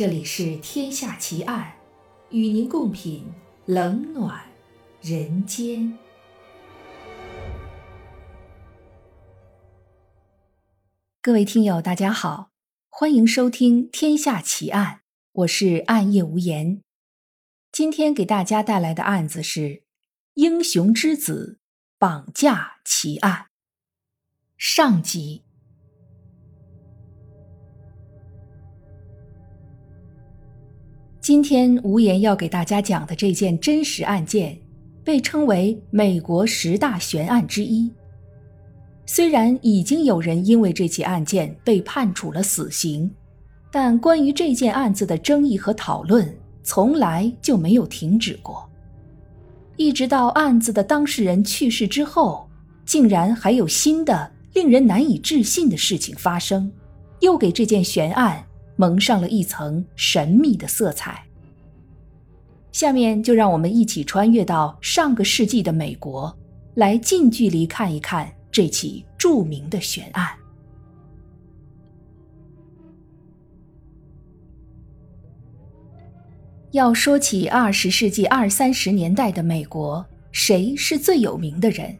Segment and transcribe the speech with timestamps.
[0.00, 1.74] 这里是《天下奇案》，
[2.34, 3.30] 与您共品
[3.66, 4.42] 冷暖
[5.02, 5.98] 人间。
[11.20, 12.48] 各位听友，大家好，
[12.88, 14.94] 欢迎收听《天下奇案》，
[15.32, 16.80] 我是暗夜无言。
[17.70, 19.60] 今天给大家带来的案子是
[20.32, 21.58] 《英雄之子
[21.98, 23.42] 绑架奇案》
[24.56, 25.42] 上集。
[31.30, 34.58] 今天无言要给大家讲的这件真实案件，
[35.04, 37.88] 被称为美国十大悬案之一。
[39.06, 43.08] 虽然已经有人因为这起案件被判处了死刑，
[43.70, 48.68] 但关于这件案子的争议和讨论从来就没有停止过。
[49.76, 52.44] 一直到案子的当事人去世之后，
[52.84, 56.72] 竟然还有新的令人难以置信的事情发生，
[57.20, 58.44] 又给这件悬案。
[58.80, 61.22] 蒙上了一层神秘的色彩。
[62.72, 66.34] 下面就让我们一起穿越到上个世纪的美国，
[66.76, 70.30] 来近距离看一看这起著名的悬案。
[76.70, 81.94] 要说起二十世纪二三十年代的美国，谁是最有名的人？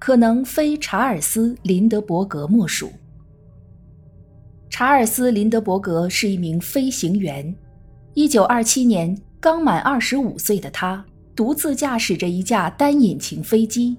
[0.00, 2.90] 可能非查尔斯·林德伯格莫属。
[4.78, 7.56] 查尔斯·林德伯格是一名飞行员。
[8.12, 11.02] 一九二七年，刚满二十五岁的他，
[11.34, 13.96] 独自驾驶着一架单引擎飞机，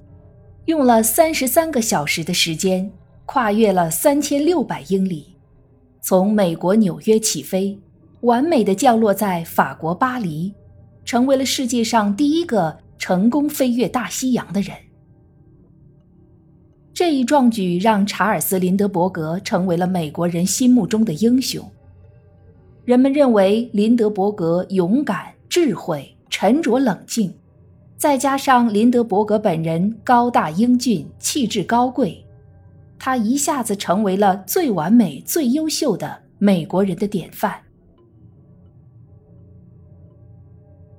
[0.65, 2.91] 用了三十三个小时的时间，
[3.25, 5.35] 跨越了三千六百英里，
[5.99, 7.75] 从美国纽约起飞，
[8.21, 10.53] 完美的降落在法国巴黎，
[11.03, 14.75] 成为了世界上第一个成功飞越大西洋的人。
[16.97, 21.63] 这一壮举让查尔斯·林德伯格成为了美国人心目中的英雄。
[22.85, 27.31] 人们认为林德伯格勇敢、智慧、沉着冷静，
[27.97, 32.25] 再加上林德伯格本人高大英俊、气质高贵，
[32.97, 37.53] 他一下子成为了最完美、最优秀的美国人的典范。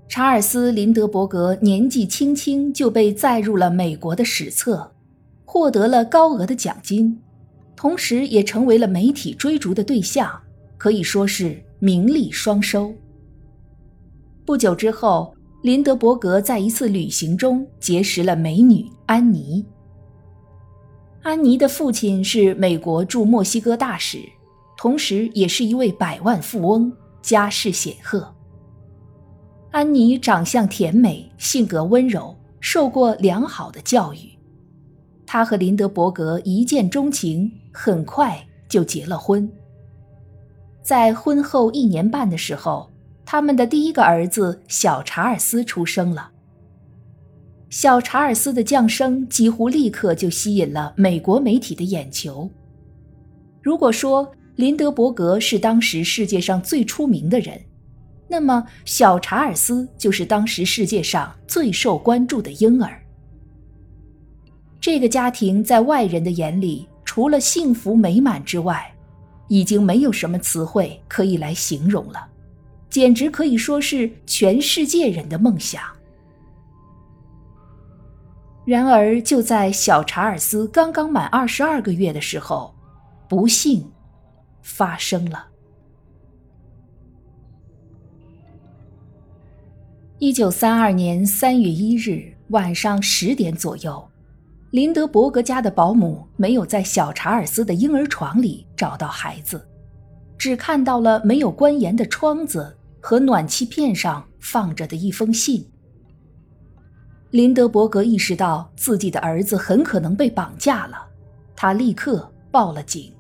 [0.06, 4.92] 查尔斯·林德伯格年纪轻轻就被载入了美国的史册。
[5.50, 7.18] 获得了高额的奖金，
[7.74, 10.30] 同时也成为了媒体追逐的对象，
[10.76, 12.92] 可以说是名利双收。
[14.44, 19.64] 不久之后，林德伯格在一次旅行中结识了美女安妮。
[21.22, 24.18] 安妮的父亲是美国驻墨西哥大使，
[24.76, 26.92] 同时也是一位百万富翁，
[27.22, 28.30] 家世显赫。
[29.70, 34.37] 安妮长相甜美，性格温柔，受过良好的教育。
[35.30, 39.46] 他和林德伯格一见钟情，很快就结了婚。
[40.82, 42.90] 在婚后一年半的时候，
[43.26, 46.30] 他们的第一个儿子小查尔斯出生了。
[47.68, 52.50] 小查尔斯的降生几乎立刻就吸引了美国媒体的眼球。
[53.60, 57.60] 如果说林德伯格是当时世界上最出名的人，
[58.26, 62.98] 那么小查尔斯就是当时世界上最受关注的婴儿。
[64.90, 68.90] 这个家庭在外人的眼里，除了幸福美满之外，
[69.46, 72.26] 已经没有什么词汇可以来形容了，
[72.88, 75.82] 简直可以说是全世界人的梦想。
[78.64, 82.74] 然而，就在小查尔斯刚刚满二十二个月的时候，
[83.28, 83.86] 不幸
[84.62, 85.48] 发生了。
[90.18, 94.02] 一九三二年三月一日晚上十点左右。
[94.70, 99.66] 林德伯格家的保姆没有在小查尔斯的婴儿床里找到孩子，
[100.36, 105.66] 只看到了没有关严的窗子和暖气片上放着的一封信。
[107.30, 110.98] 林德伯格意识到自己的儿子很可能被绑架了，
[111.56, 113.10] 他立刻报了警。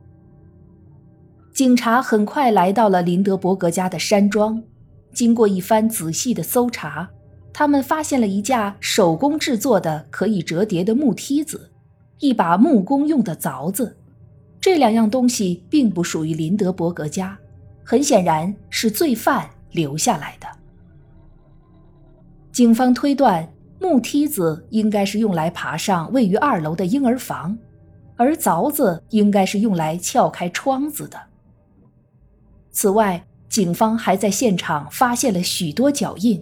[1.54, 4.62] 警察很快来到了林德伯格家的山庄，
[5.14, 7.08] 经过一番仔细的搜查。
[7.58, 11.72] 他们发现了一架手工制作的可以折叠的木梯子，
[12.20, 13.96] 一把木工用的凿子。
[14.60, 17.36] 这两样东西并不属于林德伯格家，
[17.82, 20.46] 很显然是罪犯留下来的。
[22.52, 27.58] 警方推断，木梯子应该是用来爬上位于二楼的婴儿房，
[28.14, 31.20] 而凿子应该是用来撬开窗子的。
[32.70, 36.40] 此外，警方还在现场发现了许多脚印。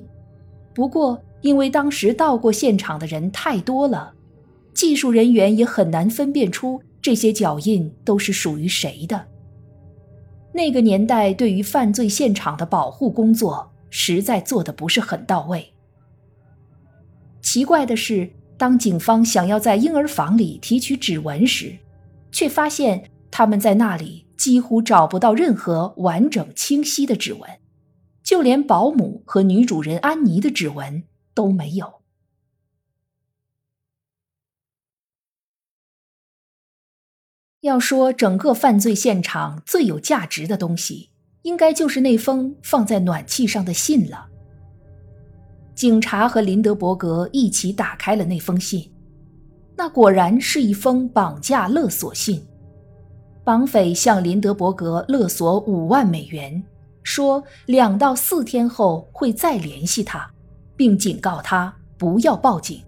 [0.77, 4.13] 不过，因为当时到过现场的人太多了，
[4.75, 9.27] 技术人员也很难分辨出这些脚印都是属于谁的。
[10.53, 15.73] 那个年代对于犯罪现场的保护工作实在做得不是很到位。
[17.41, 18.29] 奇怪的是，
[18.59, 21.75] 当警方想要在婴儿房里提取指纹时，
[22.31, 27.49] 却发现他们在那里几乎找不到任何完整清晰的指纹，
[28.27, 32.03] 就连保姆和女主人安妮的指纹都没有。
[37.61, 41.11] 要说整个犯罪现场最有价值的东西，
[41.43, 44.29] 应该就是那封放在暖气上的信了。
[45.77, 48.91] 警察和林德伯格一起打开了那封信，
[49.77, 52.45] 那果然是一封绑架勒索信。
[53.45, 56.61] 绑匪向林德伯格勒索五万美元，
[57.07, 60.29] 说两到四天后会再联系他，
[60.77, 62.83] 并警告他不要报警。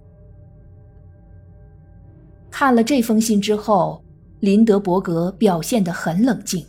[2.51, 4.03] 看了这封信之后。
[4.41, 6.65] 林德伯格表现得很冷静，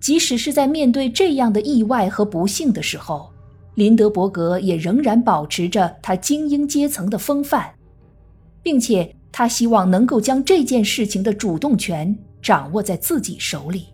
[0.00, 3.30] 即使是在面对这样的意外和不幸的时候，
[3.74, 7.70] 林德伯格也仍然保持着他精英阶层的风范，
[8.62, 13.88] 并且他希望能够将这件事情的主动权掌握在自己手里。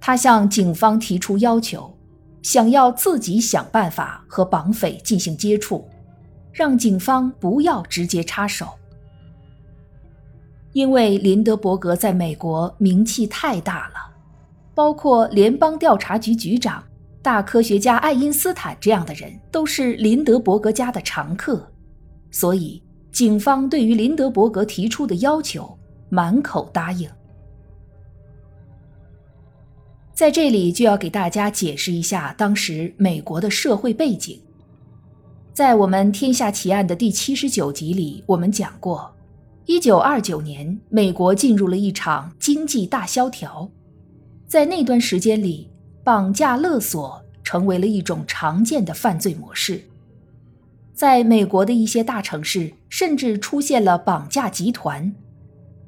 [0.00, 1.94] 他向警方提出要求，
[2.42, 5.86] 想要自己想办法和绑匪进行接触，
[6.52, 8.66] 让警方不要直接插手。
[10.72, 13.94] 因为林德伯格在美国名气太大了，
[14.74, 16.82] 包括联邦调查局局长、
[17.20, 21.70] 大科学家爱因斯坦这样的人都是林德伯格家的常客，
[22.30, 22.82] 所以
[23.12, 25.76] 警方对于林德伯格提出的要求
[26.08, 27.10] 满口答应。
[30.20, 34.38] 在这里就要给大家解释一下当时美国的社会背景。
[35.54, 39.10] 在我们《天下奇案》的第七十九集里，我们讲过。
[39.64, 43.66] 一九二九年，美国进入了一场经济大萧条，
[44.46, 45.70] 在那段时间里，
[46.04, 49.80] 绑架勒索成为了一种常见的犯罪模式。
[50.92, 55.10] 在美国的一些大城市，甚至出现了绑架集团，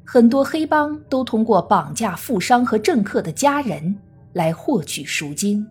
[0.06, 3.94] 很多黑帮都通过绑架富商和政客的家人
[4.32, 5.66] 来获取赎金。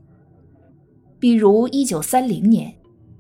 [1.19, 2.73] 比如，一九三零年，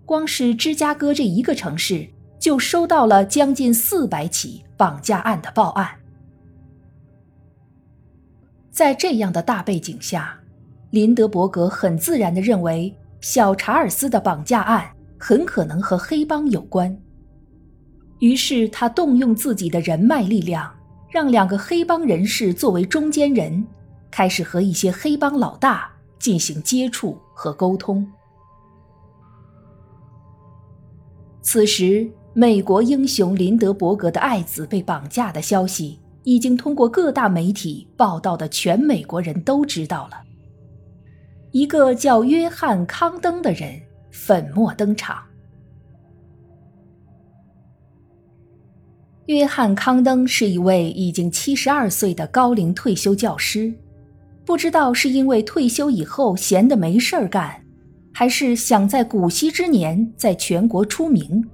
[0.05, 2.07] 光是芝加哥这一个城市。
[2.41, 5.87] 就收到了将近四百起绑架案的报案。
[8.71, 10.35] 在这样的大背景下，
[10.89, 14.89] 林德伯格很自然地认为小查尔斯的绑架案
[15.19, 16.97] 很可能和黑帮有关。
[18.17, 20.67] 于是他动用自己的人脉力量，
[21.11, 23.63] 让两个黑帮人士作为中间人，
[24.11, 28.05] 开始和一些黑帮老大进行接触和沟通。
[31.41, 32.11] 此时。
[32.33, 40.13] 美国英雄林德伯格的爱子被绑架的消息，已经通过各大媒体报道的全美国人都知道了。
[41.51, 43.77] 一个叫约翰·康登的人
[44.11, 45.21] 粉墨登场。
[49.25, 53.73] 约翰·康登是一位已经七十二岁的高龄退休教师，
[54.51, 57.63] 不知道是因为退休以后闲得没事儿干，
[58.11, 61.49] 还是想在古稀之年在全国出名。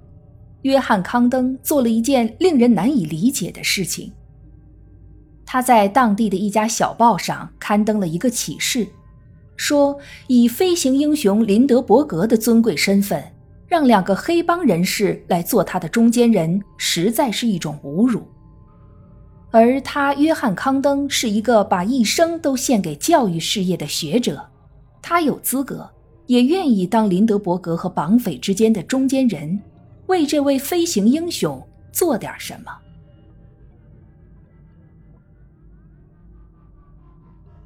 [0.64, 4.12] 约翰·康登做了一件令人难以理解的事情。
[5.46, 8.88] 他在当地的一家小报上刊登了一个启事，
[9.56, 13.24] 说以飞行英雄林德伯格的尊贵身份，
[13.68, 18.28] 让两个黑帮人士来做他的中间人，实在是一种侮辱。
[19.50, 24.46] 而他，约翰·康登是一个把一生都献给教育事业的学者，
[25.02, 25.90] 他有资格，
[26.26, 29.60] 也愿意当林德伯格和绑匪之间的中间人。
[30.08, 32.72] 为这位飞行英雄做点什么？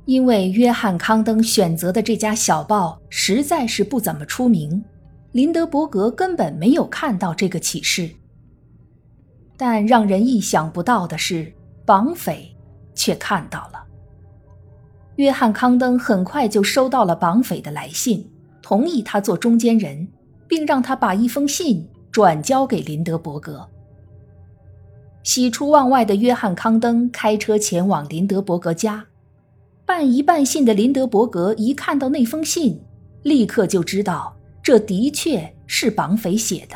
[0.05, 4.83] 因为约翰·康登选择的这家小报实在是不怎么出名，
[5.31, 8.09] 林德伯格根本没有看到这个启事。
[9.55, 11.53] 但让人意想不到的是，
[11.85, 12.55] 绑匪
[12.93, 13.83] 却看到了。
[15.15, 18.29] 约翰·康登很快就收到了绑匪的来信，
[18.61, 20.07] 同意他做中间人，
[20.47, 21.87] 并让他把一封信。
[22.11, 23.65] 转交给林德伯格。
[25.23, 29.05] 喜出望外的约翰·康登开车前往林德伯格家，
[29.85, 32.81] 半疑半信的林德伯格一看到那封信，
[33.23, 36.75] 立刻就知道这的确是绑匪写的，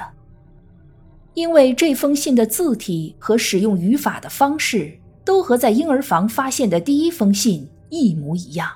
[1.35, 8.69] 因为这封信的字体和使用语法的方式都和在婴儿房发现的第一封信一模一样。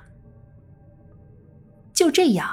[1.93, 2.47] 就这样。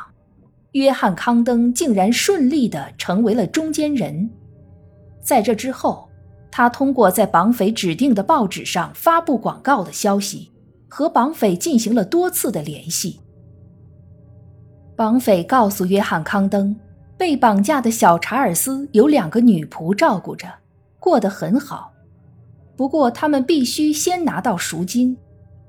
[0.72, 4.28] 约翰·康登竟然顺利地成为了中间人。
[5.22, 6.06] 在这之后，
[6.50, 10.52] 他通过在绑匪指定的报纸上发布广告的消息，
[10.86, 13.20] 和绑匪进行了多次的联系。
[14.94, 16.76] 绑匪告诉约翰·康登，
[17.18, 20.52] 被绑架的小查尔斯有两个女仆照顾着，
[20.98, 21.92] 过得很好。
[22.76, 25.16] 不过，他们必须先拿到赎金，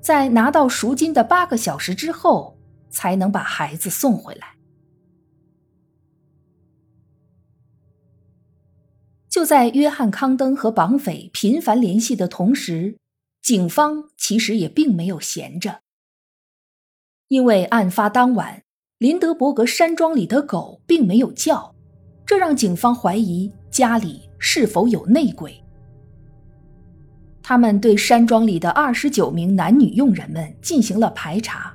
[0.00, 2.58] 在拿到赎金的八个小时之后，
[2.90, 4.56] 才能把孩子送回来。
[9.30, 12.98] 就在约翰·康登和绑匪频繁联系的同时，
[13.40, 15.80] 警方其实也并没有闲着。
[17.28, 18.64] 因为案发当晚，
[18.98, 21.72] 林德伯格山庄里的狗并没有叫，
[22.26, 25.54] 这让警方怀疑家里是否有内鬼。
[27.40, 31.72] 他们对山庄里的二十九名男女佣人们进行了排查，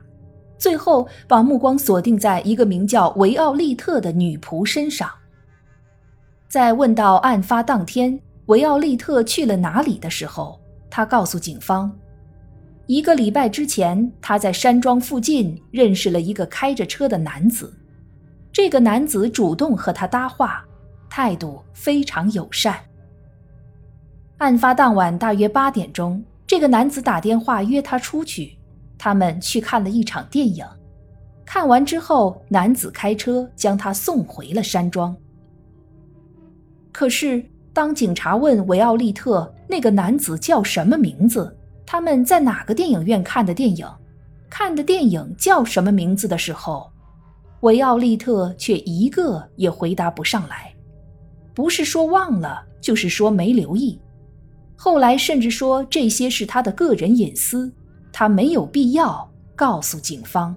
[0.57, 5.09] 最后把目光锁定在一个名叫维奥利特的女仆身上。
[6.49, 11.89] 在问到案发当天维奥利特去了哪里的时候，他告诉警方，
[12.87, 17.73] 一个礼拜之前他在山庄附近认识了一个开着车的男子，
[18.51, 20.65] 这个男子主动和他搭话，
[21.09, 22.77] 态度非常友善。
[24.37, 28.57] 案发当晚大约八点钟，这个男子打电话约他出去，
[28.97, 30.65] 他们去看了一场电影，
[31.45, 35.15] 看完之后，男子开车将他送回了山庄。
[36.91, 43.87] 可是，当警察问维奥利特那个男子叫什么名字，他们在哪个电影院看的电影，
[44.49, 46.91] 看的电影叫什么名字的时候，
[47.61, 50.73] 维奥利特却一个也回答不上来，
[51.53, 53.99] 不是说忘了，就是说没留意。
[54.75, 57.71] 后来甚至说这些是他的个人隐私，
[58.11, 60.55] 他没有必要告诉警方。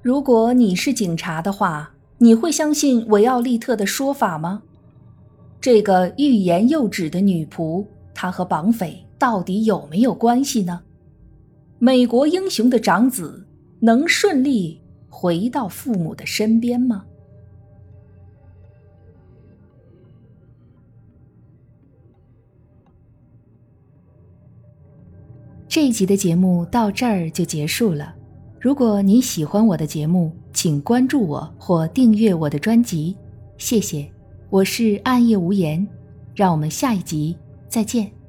[0.00, 1.88] 如果你是警察的话。
[2.18, 4.62] 你会相信维奥利特的说法吗？
[5.60, 7.84] 这个欲言又止的女仆，
[8.22, 10.80] 他和绑匪到底有没有关系呢？
[11.80, 13.44] 美国英雄的长子
[13.80, 17.04] 能顺利回到父母的身边吗？
[25.66, 28.14] 这一集的节目到这儿就结束了。
[28.60, 33.16] 如果你喜欢我的节目，请关注我或订阅我的专辑，
[33.58, 34.08] 谢谢。
[34.48, 35.84] 我是暗夜无言，
[36.36, 37.36] 让我们下一集
[37.72, 38.21] 再见。